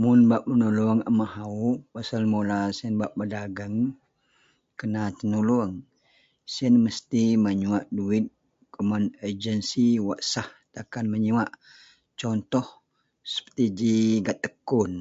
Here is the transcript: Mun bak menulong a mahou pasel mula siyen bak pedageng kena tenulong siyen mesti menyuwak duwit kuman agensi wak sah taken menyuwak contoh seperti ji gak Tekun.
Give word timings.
Mun 0.00 0.20
bak 0.30 0.42
menulong 0.48 1.00
a 1.08 1.10
mahou 1.18 1.64
pasel 1.92 2.24
mula 2.32 2.58
siyen 2.76 2.94
bak 3.00 3.12
pedageng 3.18 3.78
kena 4.78 5.02
tenulong 5.18 5.72
siyen 6.52 6.74
mesti 6.84 7.22
menyuwak 7.44 7.86
duwit 7.96 8.26
kuman 8.72 9.04
agensi 9.28 9.86
wak 10.08 10.20
sah 10.32 10.48
taken 10.74 11.06
menyuwak 11.12 11.50
contoh 12.20 12.66
seperti 13.32 13.64
ji 13.78 13.96
gak 14.26 14.38
Tekun. 14.44 14.92